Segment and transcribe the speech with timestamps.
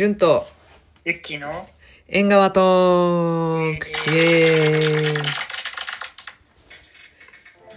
[0.00, 0.46] 純と。
[1.04, 1.68] ユッキーの？
[2.08, 5.16] 縁側トークイエーイ。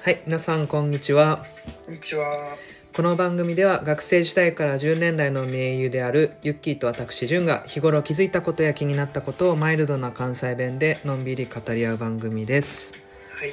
[0.03, 1.43] はい皆さんこんにちは。
[1.85, 2.55] こんにちは。
[2.95, 12.93] この番組では学生時代から10年来の盟友であるユッキーと私純が日頃気づいたことや気になったことをマイルドな関西弁でのんびり語り合う番組です。
[13.35, 13.51] はい。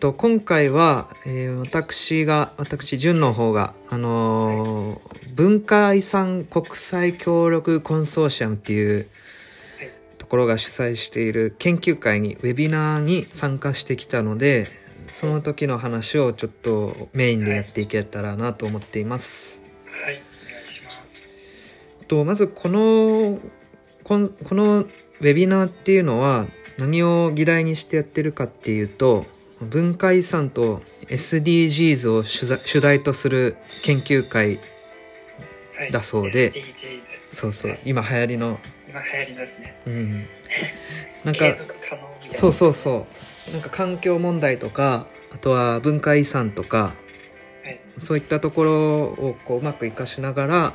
[0.00, 9.08] と今回は、えー私が私純の方があのー文化遺産国際協力コンソーシアムっていう
[9.78, 9.90] はい。
[10.18, 14.68] ところが主催している研究会にウェビナーに参加してきたので
[15.10, 19.62] その時の話をちょっとメインでやっていけたらなと思っています。
[19.86, 20.14] はい。
[20.14, 21.32] お願いします。
[22.06, 23.38] とまずこの
[24.04, 26.46] こんこのウェビナーっていうのは
[26.78, 29.24] 何を議題にしてやってるかっていうと
[29.60, 34.58] 文化遺産と SDGs を主題とする研究会
[35.76, 35.92] はい。
[35.92, 37.00] だそうで SDGs。
[37.32, 38.58] そうそうはい今流行りの
[38.88, 39.74] 今流行りですね。
[39.86, 40.26] うん
[41.24, 41.56] なんか。
[42.30, 43.06] そうそうそ
[43.48, 46.94] うなんか環境問題とかあとは文化遺産とか
[47.64, 47.80] はい。
[47.98, 50.74] そういったところをこううまく活かしながら、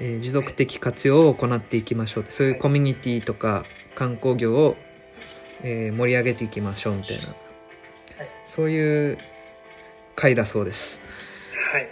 [0.00, 3.64] えー持続的活用を行っていきましょうそういうコミュニティとか
[3.94, 4.76] 観光業を、
[5.62, 7.34] えー盛り上げていきましょうみたいな、
[8.44, 9.18] そういう
[10.16, 11.00] 会だそうです。
[11.72, 11.88] はい。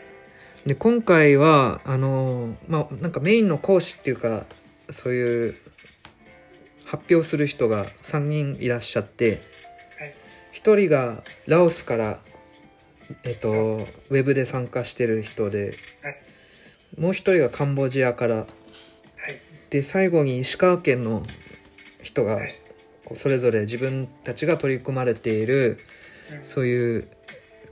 [0.66, 4.44] で今回はあのーまあなんかメインの講師っていうか
[4.90, 5.54] そういう
[6.84, 9.40] 発表する人が3人いらっしゃって
[9.98, 10.14] はい。
[10.52, 12.18] 1人がラオスから、
[13.24, 16.20] えっと、ウェブで参加してる人ではい。
[16.98, 18.46] もう1人がカンボジアからはい。
[19.70, 21.22] で最後に石川県の
[22.02, 22.40] 人が
[23.14, 25.78] それぞれ自分たちが取り組まれているうん
[26.44, 27.10] そういう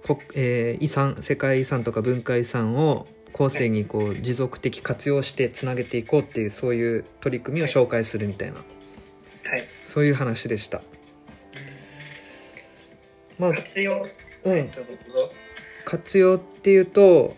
[0.02, 9.64] 国、えー遺産世界遺産とか文化遺産を後世にこう持続的活用してつなげていこうっていうそういう取り組みを紹介するみたいなはい。
[9.84, 10.82] そういう話でした。
[13.38, 14.06] まあうん、活用。
[14.44, 14.70] うん。
[15.84, 17.36] 活用っていうと、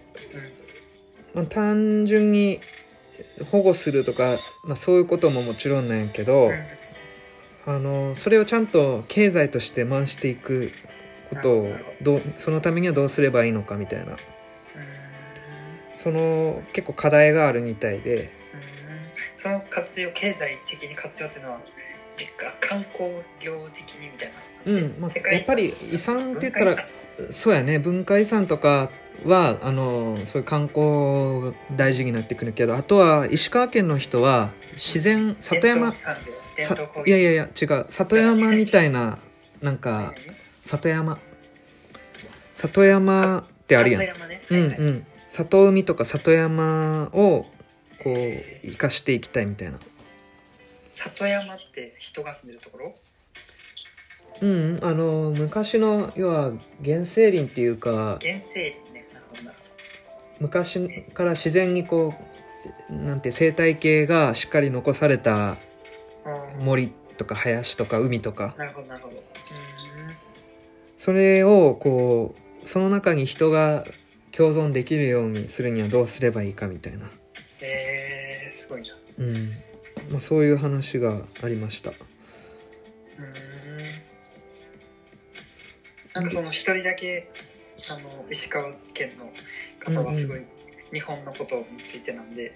[1.34, 1.42] うん。
[1.42, 2.60] まあ、単純に
[3.50, 6.66] 保護するとか、まあ、そういうことももちろんなんやけど、うん
[7.66, 10.72] あのそれをちゃんと経済として回していく
[11.30, 14.16] ことをどうそのためにはどうすればいいのかみたいな。
[15.96, 18.30] その結構課題があるみたいで。
[19.34, 21.60] その活用、経済的に活用っていうのは、
[22.60, 24.34] 観光業的にみたいな。
[24.72, 26.76] うん、まあやっぱり遺産って言ったら
[27.30, 27.78] そうやね。
[27.78, 28.90] 文化遺産とか
[29.24, 39.18] はあのそういう観光が大事になってくるけどあとは石川県の人は自然里山いやいやいや違う里山みたいな
[39.60, 40.37] なんか何？
[40.68, 41.18] 里山。
[42.54, 44.02] 里山ってあるやん。
[44.02, 44.42] 里山ね。
[44.50, 44.78] うんはいはい。
[44.78, 45.06] うん。
[45.30, 47.46] 里海とか里山を
[47.98, 48.14] こう
[48.64, 49.78] 生かしていきたいみたいな。
[50.94, 52.94] 里山って人が住んでるところ？
[54.42, 54.84] うんうん。
[54.84, 56.52] あの昔の要は
[56.84, 59.08] 原生林っていうか原生林ね。
[59.12, 59.64] なるほどなるほ
[60.40, 62.12] 昔から自然にこ
[62.90, 65.56] うなんて生態系がしっかり残された
[66.60, 68.54] 森とか林とか海とか。
[68.58, 69.16] なるほどなるほど。
[69.16, 69.20] う
[70.98, 73.84] それをこうその中に人が
[74.32, 77.06] 共存できるようにするにはどうすればいいかみたいな、
[77.62, 78.88] えー、すごいな。
[79.18, 79.50] ううん。
[80.10, 81.92] まあ、そういう話がありました。
[86.14, 87.30] なんかその一人だけ
[87.88, 89.30] あの石川県の
[89.78, 90.40] 方はすごい
[90.92, 92.52] 日本のことについてなんで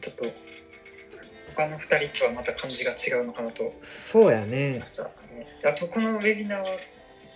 [0.00, 0.24] ちょっと
[1.54, 3.72] 他の二人とはまた感じが違うのかなと。
[3.82, 4.82] そうやね。
[5.64, 6.66] あとこのウェビナーは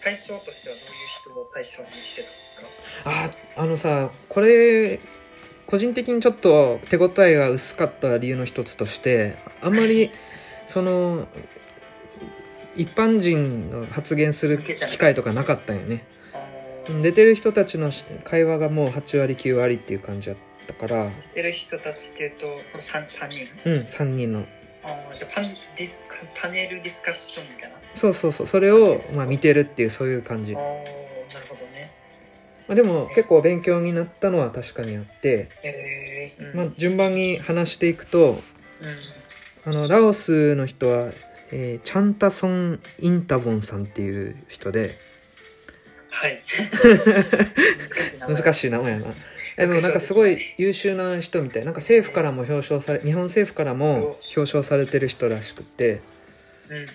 [0.03, 2.23] 対象としてはどういう人を対象にして
[3.05, 3.31] たのか？
[3.57, 5.01] ああのさこれ
[5.67, 10.11] 個人的にちょっと手応えが薄かった理由の一つとしてあんまり
[10.67, 11.29] その
[12.77, 16.05] 一般人の発言する機会とかなかったんよね。
[17.03, 17.91] 出てる人たちの
[18.25, 21.11] 会話がもう8割9割っていう感じだったから。
[21.35, 22.47] 出る人たちっていうと
[22.79, 23.49] 3, 三人？
[23.65, 24.47] うん3人の。
[24.83, 26.05] あーじゃあパンディス
[26.41, 27.80] パネルディスカッションみたいな？
[27.95, 28.47] そうそうそう。
[28.47, 30.67] それを、まあ、見てるっていうそういう感じ、まあー
[31.35, 31.93] なるほどね。
[32.69, 36.57] あ、でも結構勉強になったのは確かにあって、えー、うん。
[36.57, 38.41] まあ、順番に話していくと
[38.81, 39.71] うん。
[39.71, 41.13] あのラオスの人は、
[41.53, 44.97] えーチャンタソン・インタボンさんっていう人で。
[46.11, 46.43] はい。
[48.29, 49.07] 難いしい名前やな。
[49.57, 51.65] でもなんかすごい優秀な人みたい。
[51.65, 56.01] なんか政府からも表彰され日本政府からも表彰されてる人らしくて。
[56.71, 56.87] うん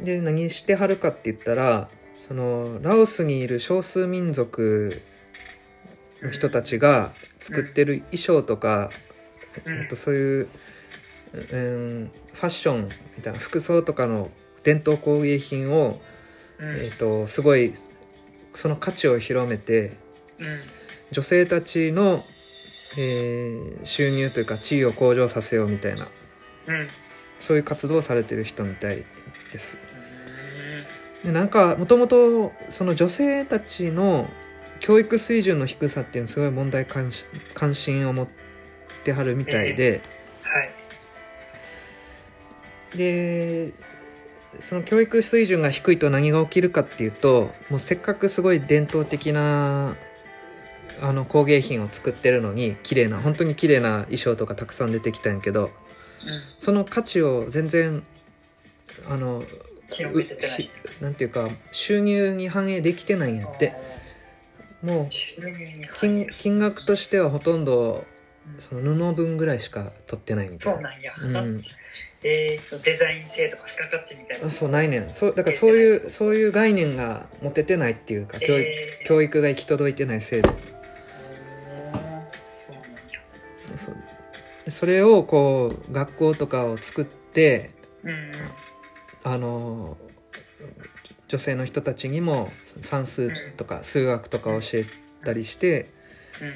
[0.00, 1.88] で何してはるかって言ったら
[2.28, 5.00] そのラオスにいる少数民族
[6.22, 8.90] の人たちが作ってる衣装とか
[9.66, 9.82] うん。
[9.82, 10.48] えっと、そういう、
[11.52, 14.30] うん、ファッションみたいな服装とかの
[14.64, 16.00] 伝統工芸品を、
[16.58, 16.76] うん。
[16.78, 17.72] えっと、すごい
[18.54, 19.92] その価値を広めて
[20.38, 20.58] うん。
[21.12, 22.24] 女性たちの、
[22.98, 26.08] えー収入というか地位を向上させようみたいな
[26.68, 26.88] うん
[27.44, 29.04] そういう活動をされてる人みたい
[29.52, 29.78] です。
[31.22, 34.28] でなんかもともとその女性たちの
[34.80, 37.12] 教育水準の低さっていうのすごい問題関
[37.74, 38.28] 心を持っ
[39.04, 40.02] てはるみたいで、
[40.42, 40.60] は
[42.94, 42.96] い。
[42.96, 43.72] で
[44.60, 49.96] その教育水準が低いと何が起きるかっていうともうせっかくすごい伝統的な
[51.02, 55.70] あの工芸品を作ってるのに綺麗な本当に綺麗な衣装とかたくさん出てきたんやけどうん
[56.58, 58.02] その価値を全然
[59.08, 59.42] あの
[61.00, 63.74] なんていうか収入に反映できてないんやって。
[64.84, 65.10] もう
[65.98, 68.04] 金る金額としてはほとんど
[68.58, 70.74] その布分ぐらいしか取ってないみたいな。
[70.74, 71.62] そうなんや、うん、
[72.22, 74.46] えデザイン性とか付加価値みたいな。
[74.46, 75.10] あそうないねん。
[75.10, 79.06] そうだからそういうそういう概念が持ててないっていうか教育,、えー。
[79.06, 80.42] 教育が行き届いてないせい
[84.68, 87.70] それをこう学校とかを作って
[88.02, 88.10] うん。
[88.10, 88.32] うん
[89.26, 89.96] あの
[91.28, 92.48] 女性の人たちにも
[92.82, 94.84] 算数とか数学とか教え
[95.24, 95.86] たりして
[96.40, 96.52] うん。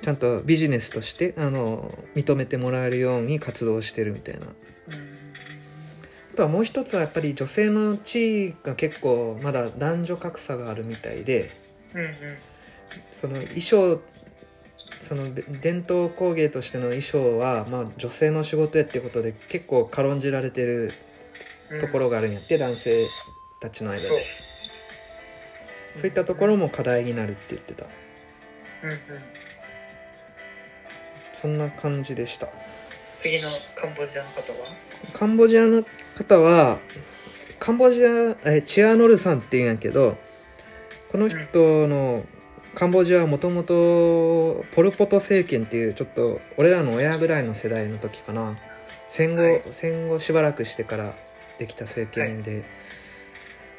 [0.00, 4.46] ちゃんとビジネスとしてあの認めてもらえるように活動してるみたいな。
[6.32, 11.50] あとはもう一つはやっぱり女性の地位が結構まだ男女格差があるみたいで
[13.12, 14.00] その衣装
[15.02, 20.92] そので伝統工芸としての衣装は、まあ、女性の仕事やっていうことで結構軽んじられてる
[21.70, 23.04] うんところがあるんやって、男性
[23.58, 24.08] たちの間で。
[24.08, 24.18] そう。
[25.96, 27.86] そういったところも課題になるって言ってた。
[28.84, 28.98] うんうん
[31.34, 32.48] そんな感じでした。
[33.18, 34.58] 次のカンボジアの方は？
[35.12, 35.84] カンボジアの
[36.16, 36.78] 方は
[37.58, 40.16] カンボジアえチアノルさんっていうんやけど
[41.10, 42.24] この人の
[42.74, 48.56] カンボジアはもともとポル・ポト政権っていうちょっと俺らの親ぐらいの世代の時かな。
[49.08, 49.62] 戦後、はい。
[49.72, 51.12] 戦後しばらくしてから
[51.58, 52.64] できた政権で、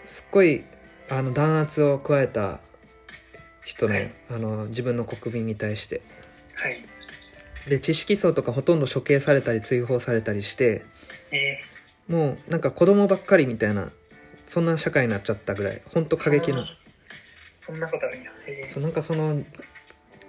[0.06, 0.64] すっごい
[1.10, 2.60] あの弾圧を加えた
[3.66, 6.02] 人ね、あの自分の国民に対して。
[6.56, 6.78] はい。
[7.68, 10.84] で知識層とかほとんど処刑されたり追放されたりして
[11.32, 11.60] え
[12.10, 13.90] もうなんか子供ばっかりみたいな
[14.46, 15.82] そんな社会になっちゃったぐらい。
[15.94, 16.64] 本当ー、過激な
[17.66, 18.68] そんなことあるんやえ。
[18.68, 19.42] そうなんかその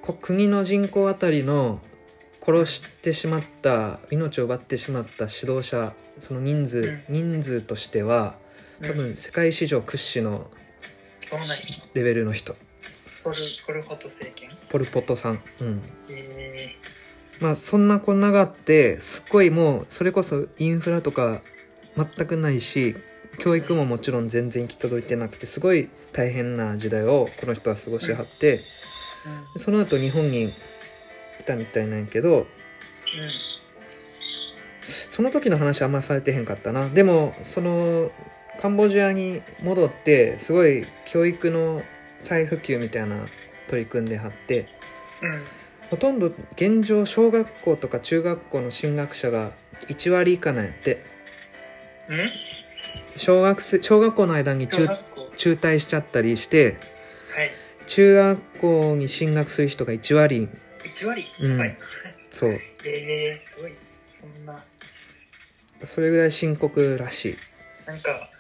[0.03, 1.81] こ国の人口あたりの
[2.41, 6.79] 殺してしまった命を奪ってしまった指導者その人数、
[7.09, 7.31] うん。
[7.33, 8.97] 人数としてはー、多うん。
[8.99, 10.51] 分世界史上屈指の
[11.21, 11.57] そうなんや。
[11.95, 12.55] レベルの人
[13.25, 13.31] ポ
[13.73, 14.51] ルポト政権？
[14.69, 15.41] ポル・ポトさん。
[15.63, 15.81] うん。
[16.11, 16.77] え。
[17.41, 21.41] まあそんなこんながあってすっごいもうそれこそインフラとか
[21.97, 22.95] 全くないし
[23.39, 28.59] 教育ももちろん全然行き届いてなくてすごい大変な時代をこの人は過ごしはって、ー、
[29.55, 29.61] うん。
[29.61, 30.53] その後日本に
[31.39, 32.47] 来たみたいなんやけど
[35.11, 36.89] その時の話あんまされてへんかったな。
[36.89, 38.11] でもその
[38.61, 41.83] カンボジアに戻ってすごい教育の
[42.21, 43.27] 再普及みたいな
[43.69, 44.69] 取り組んではって
[45.23, 45.33] うん。
[45.33, 45.43] うん
[45.91, 49.53] ほとんど現状小学校とか中学校の進学者が
[49.89, 51.05] 1割以下なんやって。
[52.09, 52.29] うん？
[53.17, 54.89] 小学生小学校の間に中
[55.37, 56.77] 中退しちゃったりして
[57.35, 57.51] はい。
[57.87, 60.49] 中学校に進学する人が1割。
[60.85, 61.59] 1割、うん。
[61.59, 61.77] はい。
[62.31, 62.51] そう。
[62.53, 63.73] えー、すごい。
[64.07, 64.63] そんな。
[65.85, 67.37] それぐらい深刻らしい。
[67.87, 68.31] なんか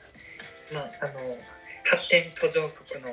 [0.72, 1.36] まああの
[1.84, 3.10] 発展途上国の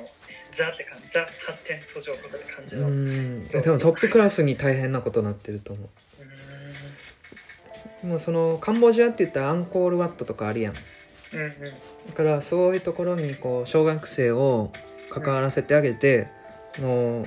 [0.52, 2.88] ザって感じザ発展途上国って感じうの。
[2.88, 3.38] うん。
[3.38, 5.84] ん多分トップクラスに大変なことになってると思
[8.04, 8.06] う。
[8.06, 10.72] もうそのカンボジアって言ったらアンコールワットとかあるやん。
[10.74, 10.80] だ
[11.34, 12.12] うんうん。
[12.12, 14.70] からそういうところにこう小学生を
[15.10, 16.28] 関わらせてあげて、
[16.80, 17.26] もう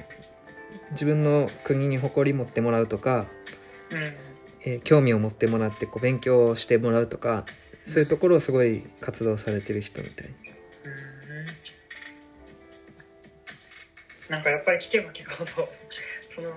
[0.91, 3.25] 自分の国に誇り持ってもらうとか、
[3.91, 3.97] うん
[4.67, 7.45] えー興味を持ってもらってこう勉強してもらうとか
[7.85, 10.29] そういうところをすごい活動されてる人みたい。
[14.27, 15.51] なんかやっぱり聞けば聞くほど
[16.29, 16.49] その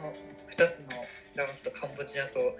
[0.56, 0.88] 2つの
[1.34, 2.56] ラオスとカンボジアと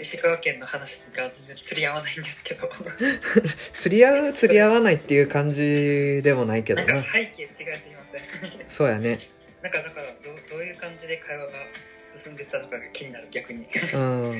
[0.00, 2.70] 石川県の話が全然釣り合わないんですけど。
[3.72, 7.04] 釣り合う釣り合わないっていう感じでもないけどな。
[7.04, 7.76] 背景違いすぎま
[8.40, 8.64] せん。
[8.68, 9.18] そうやね。
[9.62, 11.52] なんかだからどうどういう感じで会話が
[12.22, 13.66] 進んでったのかが気になる逆に。
[13.94, 14.32] うん。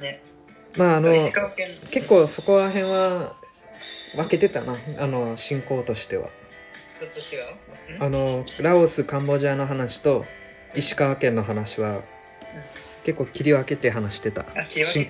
[0.00, 0.22] ね。
[0.76, 1.68] まああの石川県。
[1.90, 3.36] 結構そこら辺は
[4.16, 4.76] 分けてたな。
[4.98, 6.28] あの進行としては。
[7.00, 7.40] ちょっと違
[7.98, 8.02] う？
[8.02, 10.24] あのラオスカンボジアの話と
[10.74, 12.02] 石川県の話は
[13.04, 14.46] 結構切り分けて話してた。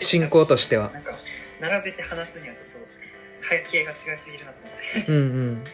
[0.00, 0.90] 進行としては。
[0.92, 1.12] なんか
[1.60, 2.72] 並べて話すにはちょっと
[3.48, 5.12] 背景が違いすぎるなと思って。
[5.12, 5.64] うんうん。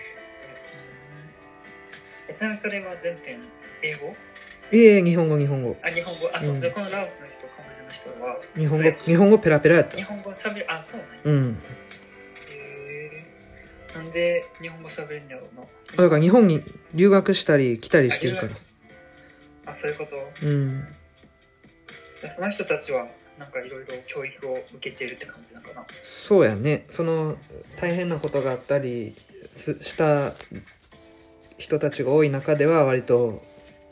[2.29, 3.41] えちなみにそれは全編
[3.83, 4.15] 英語？
[4.73, 5.77] いえ日本語日本語。
[5.83, 6.31] あ日本語？
[6.33, 6.61] あそう、うん。
[6.61, 8.39] でこのラオスの人カンボジアの人は？
[8.55, 9.97] 日本語日本語ペラペラやった。
[9.97, 10.67] 日本語喋る？
[10.71, 11.15] あそうなんや。
[11.25, 11.59] うん。
[13.95, 15.65] なんで日本語喋るんやろうな
[15.97, 16.63] だから日本に
[16.95, 18.53] 留学したり来たりしてるから。
[19.67, 20.31] あそういうこと？
[20.47, 20.87] うん。
[20.87, 20.93] で
[22.29, 23.07] その人たちは
[23.39, 25.87] なんかいろいろ教育を受けてるって感じなのかな？
[26.03, 26.87] そうやね。
[26.91, 27.37] その
[27.81, 29.15] 大変なことがあったり
[29.55, 30.35] すした
[31.57, 33.43] 人たちが多い中では割と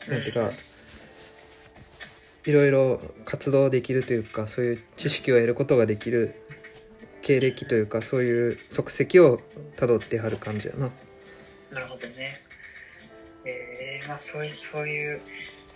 [0.07, 0.51] なんていうか
[2.45, 6.35] いろいろ活動できるというかそういう知識を得ることができる
[7.21, 9.39] 経歴というかそういう足跡を
[9.75, 10.89] たどってはる感じやな。
[11.71, 12.39] なるほどね。
[13.45, 15.21] えー、まあそういうそういう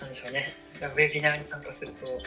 [0.03, 0.53] なんでしょうね。
[0.81, 2.19] ウェビナーに参加するとこ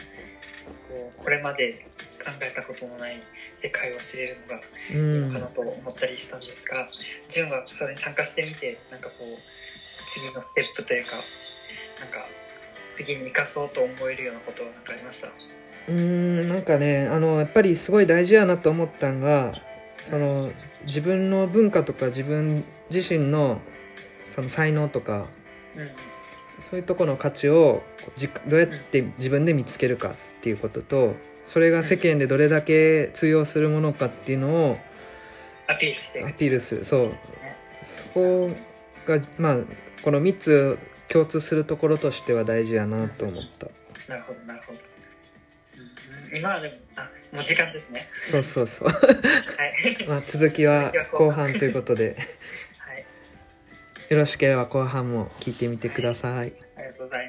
[1.15, 1.85] うこれまで
[2.17, 3.21] 考えたことのない
[3.55, 6.87] 世界を知れるのがういいのんかなと思ったりしたんですが、
[7.29, 9.23] 純はそれに参加してみてなんかこう
[10.11, 11.11] 次のステップというか
[11.99, 12.27] なんか
[12.93, 15.27] 次に生かそうと思えるようなことは何かありました？
[15.27, 19.53] うーんなんかねあのやっぱりすごい大事やなと思ったんが
[20.09, 20.49] その
[20.85, 23.61] 自分の文化とか自分自身の
[24.25, 25.27] その才能とか
[25.75, 25.91] うん
[26.59, 27.83] そういうとこの価値を
[28.47, 34.77] どうやって自分で見つけるかっていうこととそれが世間でどれだけ通用するものかっていうのを
[35.67, 36.23] アピールして。
[36.23, 36.85] アピールする。
[36.85, 37.15] そう。
[37.83, 38.49] そこ
[39.05, 39.57] がまあ
[40.01, 43.67] この3つ共通するところとしては大事やなと思った。
[44.07, 44.79] なるほどなるほど、
[46.31, 48.07] うん、今はでもあもう時間ですね。
[48.21, 48.97] そうそうそう、はい。
[50.07, 51.53] まあ、続きは後半。
[51.53, 52.15] ということで。
[52.17, 52.27] はい
[54.09, 56.53] よろしければ後半も聞いてみてください。
[56.77, 57.25] ありがとうございます。